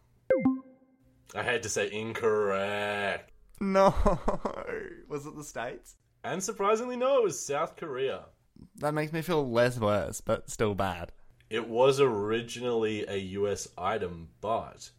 [1.35, 3.33] I had to say incorrect.
[3.61, 3.95] No,
[5.09, 5.97] was it the States?
[6.25, 8.25] And surprisingly, no, it was South Korea.
[8.77, 11.13] That makes me feel less worse, but still bad.
[11.51, 14.91] It was originally a US item, but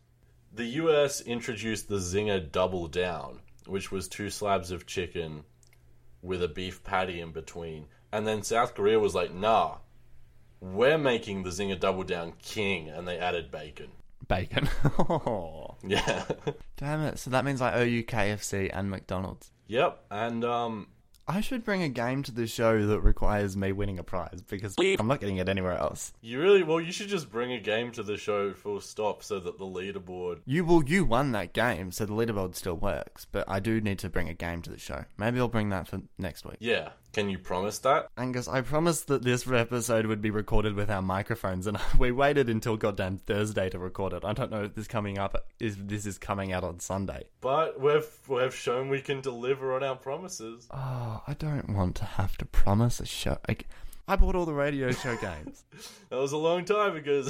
[0.53, 5.45] the US introduced the Zinger Double Down, which was two slabs of chicken
[6.21, 7.87] with a beef patty in between.
[8.11, 9.77] And then South Korea was like, nah,
[10.63, 13.91] we're making the Zinger Double Down King, and they added bacon.
[14.27, 14.69] Bacon.
[15.85, 16.23] Yeah.
[16.77, 17.19] Damn it!
[17.19, 19.51] So that means I owe you KFC and McDonald's.
[19.67, 20.05] yep.
[20.09, 20.87] And um,
[21.27, 24.75] I should bring a game to the show that requires me winning a prize because
[24.77, 26.13] I'm not getting it anywhere else.
[26.21, 26.81] you really well.
[26.81, 30.39] You should just bring a game to the show full stop, so that the leaderboard.
[30.45, 33.25] You well, you won that game, so the leaderboard still works.
[33.31, 35.05] But I do need to bring a game to the show.
[35.17, 36.57] Maybe I'll bring that for next week.
[36.59, 36.89] Yeah.
[37.13, 38.07] Can you promise that?
[38.17, 42.49] Angus, I promised that this episode would be recorded with our microphones, and we waited
[42.49, 44.25] until goddamn Thursday to record it.
[44.25, 47.25] I don't know if this coming up is this is coming out on Sunday.
[47.39, 50.67] But we've we've shown we can deliver on our promises.
[50.71, 53.37] Oh, I don't want to have to promise a show.
[53.47, 53.57] I,
[54.07, 55.63] I bought all the radio show games.
[56.09, 57.23] That was a long time ago.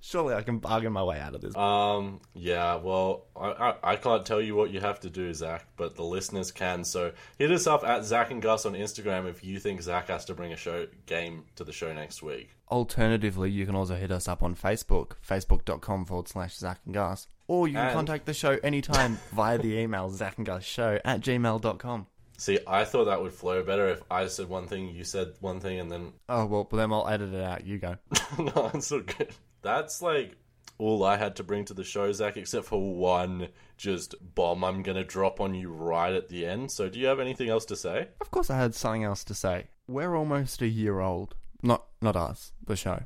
[0.00, 1.56] Surely I can bargain my way out of this.
[1.56, 2.20] Um.
[2.32, 2.76] Yeah.
[2.76, 6.04] Well, I, I I can't tell you what you have to do, Zac, but the
[6.04, 6.84] listeners can.
[6.84, 10.24] So hit us up at Zac and Gus on Instagram if you think Zac has
[10.26, 12.50] to bring a show game to the show next week.
[12.70, 17.26] Alternatively, you can also hit us up on Facebook, facebook.com forward slash Zac and Gus.
[17.48, 21.00] Or you can And- contact the show anytime via the email Zac and Gus show
[21.04, 22.06] at gmail.com.
[22.40, 25.60] See, I thought that would flow better if I said one thing, you said one
[25.60, 27.66] thing, and then Oh, well, then I'll edit it out.
[27.66, 27.96] You go.
[28.38, 29.28] no, it's so good.
[29.62, 30.36] That's like
[30.78, 34.82] all I had to bring to the show, Zac, except for one just bomb I'm
[34.82, 36.72] gonna drop on you right at the end.
[36.72, 38.08] So, do you have anything else to say?
[38.22, 39.66] Of course, I had something else to say.
[39.86, 41.34] We're almost a year old.
[41.62, 43.02] Not, not us, the show.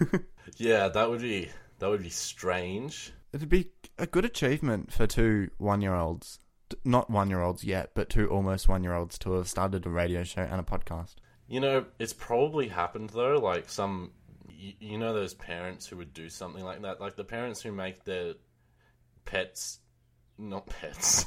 [0.56, 3.12] Yeah, that would be that would be strange.
[3.32, 6.38] It'd be a good achievement for two one-year-olds.
[6.84, 10.64] Not one-year-olds yet, but two almost one-year-olds to have started a radio show and a
[10.64, 11.16] podcast.
[11.48, 13.38] You know, it's probably happened though.
[13.38, 14.12] Like some,
[14.48, 17.00] you, you know, those parents who would do something like that.
[17.00, 18.34] Like the parents who make their
[19.24, 19.80] pets,
[20.38, 21.26] not pets,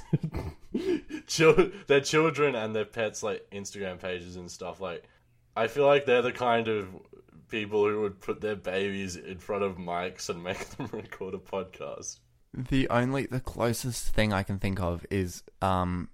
[1.88, 4.82] their children and their pets like Instagram pages and stuff.
[4.82, 5.04] Like,
[5.56, 6.88] I feel like they're the kind of
[7.50, 11.38] people who would put their babies in front of mics and make them record a
[11.38, 12.20] podcast.
[12.56, 16.10] The only, the closest thing I can think of is um,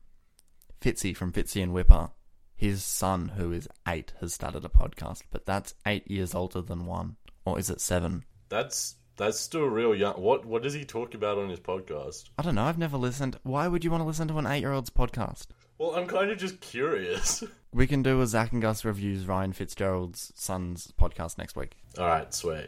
[0.81, 2.09] Fitzy from Fitzy and Whipper.
[2.55, 6.85] His son, who is eight, has started a podcast, but that's eight years older than
[6.85, 7.15] one.
[7.45, 8.23] Or is it seven?
[8.49, 10.13] That's that's still real young.
[10.13, 12.29] What what does he talk about on his podcast?
[12.37, 12.63] I don't know.
[12.63, 13.39] I've never listened.
[13.43, 15.47] Why would you want to listen to an eight-year-old's podcast?
[15.79, 17.43] Well, I'm kind of just curious.
[17.73, 21.77] We can do a Zac and Gus reviews Ryan Fitzgerald's son's podcast next week.
[21.97, 22.67] All right, sweet.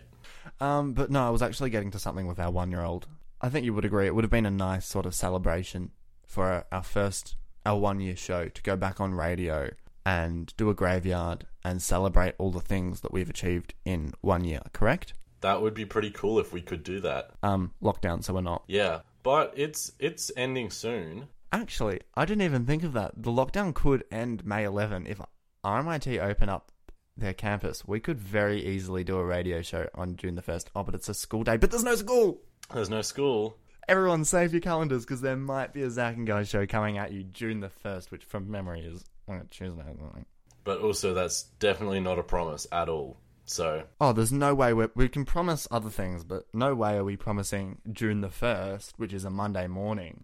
[0.62, 3.06] Um, but no, I was actually getting to something with our one-year-old.
[3.44, 5.92] I think you would agree it would have been a nice sort of celebration
[6.26, 9.70] for our, first, our one-year show to go back on radio
[10.06, 14.62] and do a graveyard and celebrate all the things that we've achieved in one year.
[14.72, 15.14] Correct?
[15.42, 17.32] That would be pretty cool if we could do that.
[17.44, 18.64] Um, lockdown, so we're not.
[18.68, 21.28] Yeah, but it's it's ending soon.
[21.52, 23.12] Actually, I didn't even think of that.
[23.18, 25.20] The lockdown could end May 11 if
[25.66, 26.72] RMIT open up
[27.18, 27.86] their campus.
[27.86, 30.68] We could very easily do a radio show on June the 1st.
[30.74, 31.58] Oh, but it's a school day.
[31.58, 32.40] But there's no school!
[32.74, 33.58] There's no school.
[33.88, 37.12] Everyone save your calendars because there might be a Zac and Guy show coming at
[37.12, 40.26] you June the 1st, which from memory is on Tuesday or something.
[40.64, 43.18] But also, that's definitely not a promise at all.
[43.46, 47.04] So, Oh, there's no way we we can promise other things, but no way are
[47.04, 50.24] we promising June the 1st, which is a Monday morning,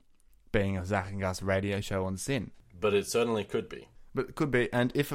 [0.54, 2.52] being a Zac and Gus radio show on SYN.
[2.80, 3.90] but it certainly could be.
[4.16, 5.12] But it could be, and if,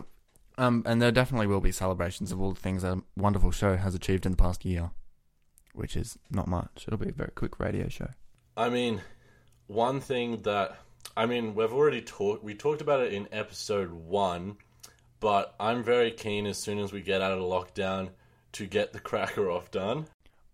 [0.59, 3.95] um, and there definitely will be celebrations of all the things a wonderful show has
[3.95, 4.91] achieved in the past year,
[5.75, 6.85] which is not much.
[6.87, 8.09] It'll be a very quick radio show.
[8.57, 9.03] I mean,
[9.67, 10.79] one thing that
[11.17, 12.43] I mean, we've already talked.
[12.43, 14.57] We talked about it in episode one,
[15.21, 18.11] but I'm very keen as soon as we get out of lockdown
[18.53, 20.07] to get the cracker off done.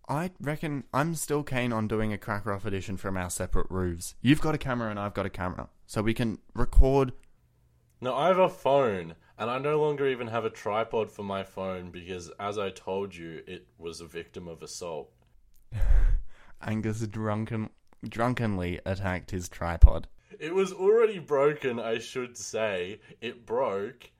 [0.07, 4.15] I reckon I'm still keen on doing a cracker off edition from our separate roofs.
[4.21, 7.13] You've got a camera and I've got a camera, so we can record.
[8.01, 11.41] No, I have a phone, and I no longer even have a tripod for my
[11.41, 15.09] phone because, as I told you, it was a victim of assault.
[16.61, 17.71] Angus drunken,
[18.07, 20.07] drunkenly attacked his tripod.
[20.39, 23.01] It was already broken, I should say.
[23.19, 24.11] It broke,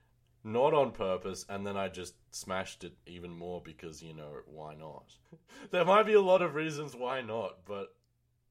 [0.42, 4.74] not on purpose, and then I just smashed it even more because, you know, why
[4.74, 5.14] not?
[5.70, 7.94] there might be a lot of reasons why not, but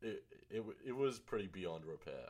[0.01, 2.29] it, it, it was pretty beyond repair.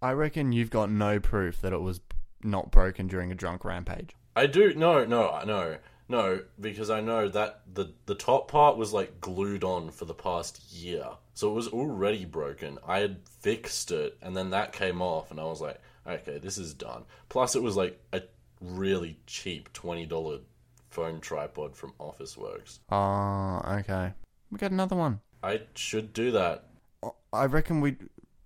[0.00, 2.00] I reckon you've got no proof that it was
[2.44, 4.14] not broken during a drunk rampage.
[4.34, 5.76] I do no no I no
[6.08, 10.14] no because I know that the the top part was like glued on for the
[10.14, 12.78] past year, so it was already broken.
[12.86, 16.58] I had fixed it, and then that came off, and I was like, okay, this
[16.58, 17.04] is done.
[17.28, 18.22] Plus, it was like a
[18.60, 20.38] really cheap twenty dollar
[20.90, 22.78] phone tripod from Officeworks.
[22.90, 24.12] Ah, okay.
[24.50, 25.20] We got another one.
[25.42, 26.64] I should do that.
[27.32, 27.96] I reckon we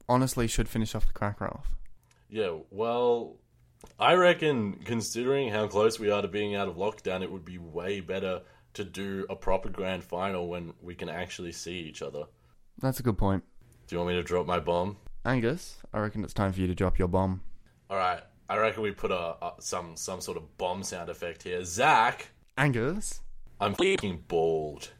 [0.08, 1.72] honestly should finish off the cracker off.
[2.28, 3.36] Yeah, well,
[3.98, 7.58] I reckon considering how close we are to being out of lockdown, it would be
[7.58, 8.42] way better
[8.74, 12.24] to do a proper grand final when we can actually see each other.
[12.78, 13.42] That's a good point.
[13.86, 14.98] Do you want me to drop my bomb?
[15.24, 17.40] Angus, I reckon it's time for you to drop your bomb.
[17.88, 18.20] All right.
[18.48, 21.64] I reckon we put a, a some some sort of bomb sound effect here.
[21.64, 23.20] Zac, Angus,
[23.60, 24.90] I'm fucking bald.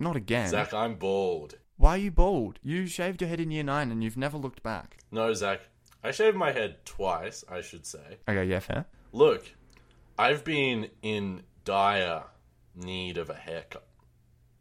[0.00, 0.48] Not again.
[0.48, 1.56] Zac, I'm bald.
[1.76, 2.58] Why are you bald?
[2.62, 4.96] You shaved your head in year nine and you've never looked back.
[5.12, 5.60] No, Zac.
[6.02, 8.18] I shaved my head twice, I should say.
[8.28, 8.86] Okay, yeah, fair.
[9.12, 9.44] Look,
[10.18, 12.24] I've been in dire
[12.74, 13.86] need of a haircut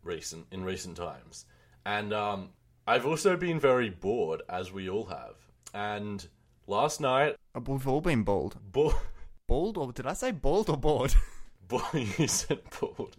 [0.04, 1.46] recent in recent times.
[1.86, 2.50] And um
[2.88, 5.36] I've also been very bored, as we all have.
[5.74, 6.28] And
[6.68, 8.58] last night, Uh, We've all been bald.
[8.72, 9.00] bo-
[9.48, 11.14] Bald, or did I say bald or bored?
[11.68, 13.16] bo- you said bored.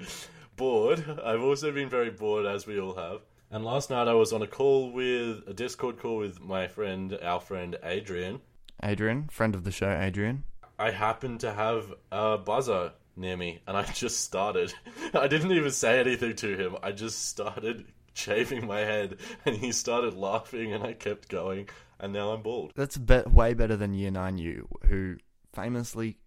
[0.60, 1.18] Bored.
[1.24, 3.22] I've also been very bored, as we all have.
[3.50, 7.18] And last night I was on a call with a Discord call with my friend,
[7.22, 8.42] our friend Adrian.
[8.82, 10.44] Adrian, friend of the show, Adrian.
[10.78, 14.74] I happened to have a buzzer near me, and I just started.
[15.14, 16.76] I didn't even say anything to him.
[16.82, 22.12] I just started shaving my head, and he started laughing, and I kept going, and
[22.12, 22.72] now I'm bald.
[22.76, 25.16] That's be- way better than year nine you, who
[25.54, 26.18] famously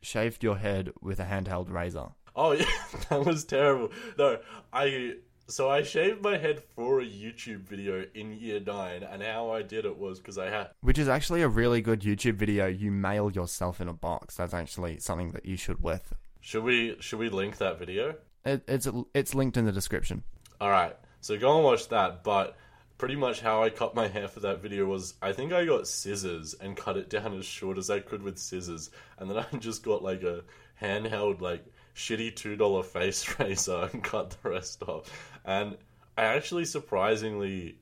[0.00, 2.12] shaved your head with a handheld razor.
[2.34, 2.66] Oh yeah,
[3.08, 3.90] that was terrible.
[4.18, 4.38] No,
[4.72, 5.16] I
[5.48, 9.62] so I shaved my head for a YouTube video in year nine, and how I
[9.62, 12.66] did it was because I had Which is actually a really good YouTube video.
[12.66, 14.36] You mail yourself in a box.
[14.36, 16.14] That's actually something that you should with.
[16.40, 18.14] should we should we link that video?
[18.44, 20.22] It, it's it's linked in the description.
[20.60, 22.24] All right, so go and watch that.
[22.24, 22.56] But
[22.96, 25.88] pretty much how I cut my hair for that video was I think I got
[25.88, 29.56] scissors and cut it down as short as I could with scissors, and then I
[29.58, 30.44] just got like a
[30.80, 35.10] handheld like shitty two dollar face razor and cut the rest off.
[35.44, 35.76] And
[36.16, 37.78] I actually surprisingly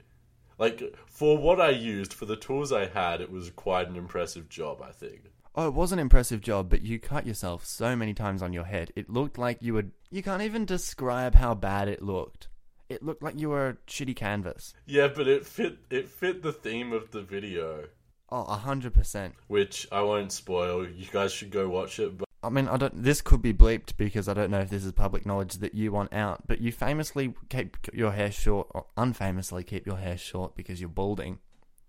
[0.59, 4.49] like for what I used for the tools I had, it was quite an impressive
[4.49, 4.83] job.
[4.83, 5.31] I think.
[5.55, 8.65] Oh, it was an impressive job, but you cut yourself so many times on your
[8.65, 8.93] head.
[8.95, 9.91] It looked like you would.
[10.11, 12.49] You can't even describe how bad it looked.
[12.89, 14.75] It looked like you were a shitty canvas.
[14.87, 17.85] Yeah, but it fit it fit the theme of the video,
[18.31, 19.35] Oh, a hundred percent.
[19.49, 20.87] which I won't spoil.
[20.89, 22.17] You guys should go watch it.
[22.19, 23.03] But I mean, I don't.
[23.03, 25.93] This could be bleeped because I don't know if this is public knowledge that you
[25.93, 26.47] want out.
[26.47, 30.89] But you famously keep your hair short, or unfamously keep your hair short because you're
[30.89, 31.39] balding.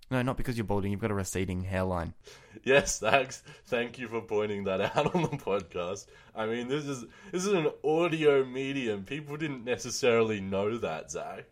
[0.09, 0.91] No, not because you're balding.
[0.91, 2.13] You've got a receding hairline.
[2.65, 3.43] yes, thanks.
[3.67, 6.07] Thank you for pointing that out on the podcast.
[6.35, 9.05] I mean, this is this is an audio medium.
[9.05, 11.45] People didn't necessarily know that, Zac.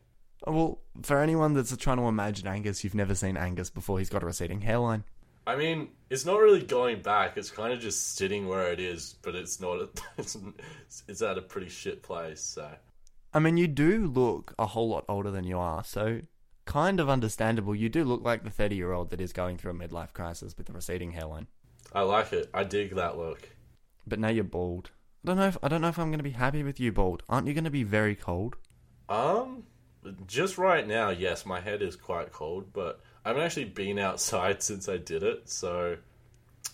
[0.46, 4.00] Well, for anyone that's trying to imagine Angus, you've never seen Angus before.
[4.00, 5.06] He's got a receding hairline.
[5.50, 7.36] I mean, it's not really going back.
[7.36, 9.90] It's kind of just sitting where it is, but it's not.
[10.20, 10.38] It's,
[11.08, 12.42] it's at a pretty shit place.
[12.42, 12.70] So
[13.34, 16.22] I mean, you do look a whole lot older than you are, so
[16.66, 17.74] kind of understandable.
[17.74, 20.56] You do look like the 30 year old that is going through a midlife crisis
[20.56, 21.48] with a receding hairline.
[21.94, 22.48] I like it.
[22.54, 23.50] I dig that look.
[24.06, 24.92] But now you're bald.
[25.24, 26.92] I don't know if I don't know if I'm going to be happy with you
[26.92, 27.24] bald.
[27.28, 28.56] Aren't you going to be very cold?
[29.10, 29.64] Um,
[30.28, 34.64] just right now, yes, my head is quite cold, but I haven't actually been outside
[34.64, 35.98] since I did it, so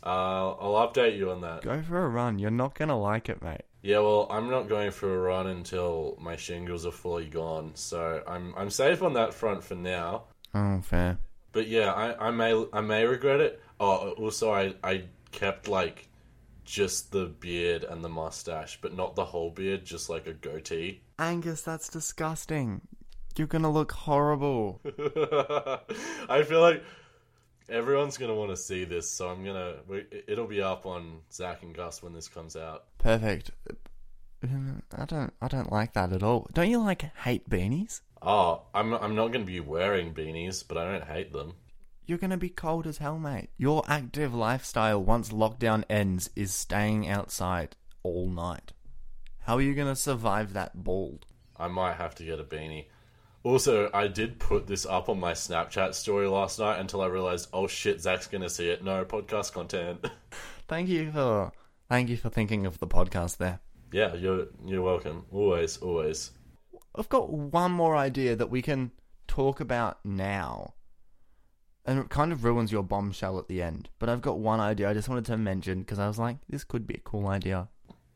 [0.04, 1.64] uh, I'll update you on that.
[1.64, 2.40] Go for a run.
[2.40, 3.64] You're not going to like it, mate.
[3.82, 8.24] Yeah, well, I'm not going for a run until my shingles are fully gone, so
[8.28, 10.24] I'm I'm safe on that front for now.
[10.56, 11.20] Oh, fair.
[11.52, 13.62] But yeah, I, I may I may regret it.
[13.80, 16.10] Oh, also I I kept like
[16.64, 21.02] just the beard and the mustache, but not the whole beard, just like a goatee.
[21.20, 22.82] Angus, that's disgusting.
[23.38, 24.82] You're to look horrible.
[26.30, 26.84] I feel like
[27.70, 29.76] everyone's gonna want to see this, so I'm gonna.
[29.88, 32.86] we- It'll be up on Zac and Gus when this comes out.
[32.98, 33.52] Perfect.
[34.98, 36.48] I don't I don't like that at all.
[36.54, 38.02] Don't you like hate beanies?
[38.22, 41.56] Oh, I'm I'm not gonna be wearing beanies, but I don't hate them.
[42.06, 43.50] You're to be cold as hell, mate.
[43.58, 48.74] Your active lifestyle once lockdown ends is staying outside all night.
[49.42, 51.26] How are you to survive that bald?
[51.58, 52.86] I might have to get a beanie.
[53.46, 57.48] Also, I did put this up on my Snapchat story last night until I realized,
[57.54, 58.84] oh shit, Zac's gonna see it.
[58.84, 60.04] No podcast content.
[60.68, 61.52] Thank you for
[61.88, 63.60] thank you for thinking of the podcast there.
[63.92, 65.28] yeah, you're you're welcome.
[65.32, 66.32] Always, always.
[66.96, 68.90] I've got one more idea that we can
[69.28, 70.74] talk about now.
[71.86, 73.90] And it kind of ruins your bombshell at the end.
[74.00, 76.64] But I've got one idea I just wanted to mention because I was like, this
[76.64, 77.68] could be a cool idea.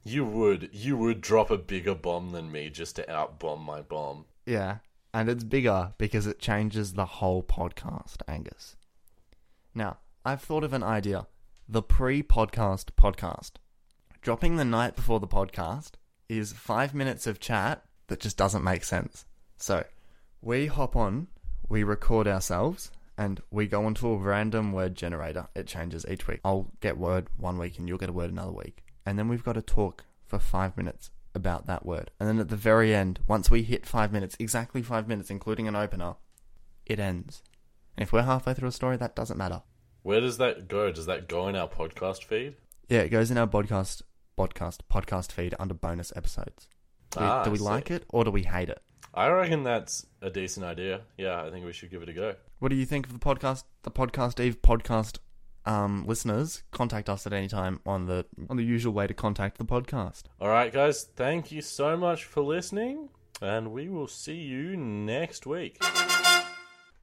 [0.04, 4.26] You would you would drop a bigger bomb than me just to outbomb my bomb.
[4.48, 4.78] Yeah.
[5.14, 8.76] And it's bigger because it changes the whole podcast, Angus.
[9.74, 11.28] Now, I've thought of an idea.
[11.68, 13.54] The pre podcast podcast.
[14.22, 15.92] Dropping the night before the podcast
[16.28, 19.26] is five minutes of chat that just doesn't make sense.
[19.58, 19.84] So,
[20.42, 21.28] we hop on,
[21.68, 25.48] we record ourselves, and we go into a random word generator.
[25.56, 26.40] It changes each week.
[26.46, 28.84] I'll get word one week and you'll get a word another week.
[29.06, 32.12] And then we've got to talk for five minutes about that word.
[32.20, 35.68] And then at the very end, once we hit five minutes, exactly five minutes, including
[35.68, 36.16] an opener,
[36.86, 37.44] it ends.
[37.98, 39.62] And if we're halfway through a story, that doesn't matter.
[40.04, 40.92] Where does that go?
[40.92, 42.56] Does that go in our podcast feed?
[42.88, 44.02] Yeah, it goes in our podcast,
[44.38, 46.68] podcast, podcast feed under bonus episodes.
[47.12, 48.82] Do we, Ah, do we like it or do we hate it?
[49.14, 51.02] I reckon that's a decent idea.
[51.18, 52.36] Yeah, I think we should give it a go.
[52.60, 53.64] What do you think of the podcast?
[53.84, 55.18] The podcast Eve podcast
[55.66, 59.58] um, listeners, contact us at any time on the on the usual way to contact
[59.58, 60.24] the podcast.
[60.40, 63.10] All right, guys, thank you so much for listening,
[63.42, 65.82] and we will see you next week.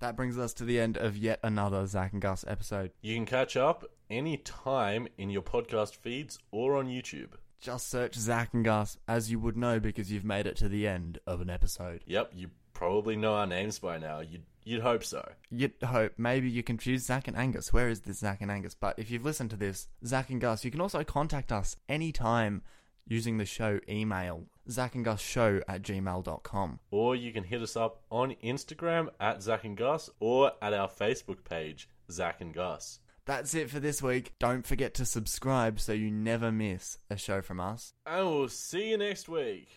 [0.01, 2.93] That brings us to the end of yet another Zac and Gus episode.
[3.01, 7.31] You can catch up anytime in your podcast feeds or on YouTube.
[7.61, 10.87] Just search Zac and Gus, as you would know because you've made it to the
[10.87, 12.05] end of an episode.
[12.07, 14.21] Yep, you probably know our names by now.
[14.21, 15.27] You'd, you'd hope so.
[15.51, 17.73] You'd hope maybe you confuse Zac and Angus.
[17.73, 18.75] Where is this Zac and Angus?
[18.75, 22.63] But if you've listened to this, Zac and Gus, you can also contact us anytime
[23.07, 26.81] using the show email, zacandgusshow at gmail.com.
[26.91, 30.89] Or you can hit us up on Instagram at Zac and Gus or at our
[30.89, 32.99] Facebook page, Zac and Gus.
[33.25, 34.35] That's it for this week.
[34.39, 37.93] Don't forget to subscribe so you never miss a show from us.
[38.05, 39.69] And we'll see you next week.